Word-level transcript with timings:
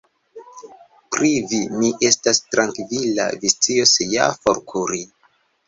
Pri 1.15 1.29
vi, 1.51 1.59
mi 1.75 1.91
estas 2.09 2.41
trankvila: 2.55 3.29
vi 3.45 3.55
scios 3.55 3.95
ja 4.17 4.29
forkuri. 4.43 5.07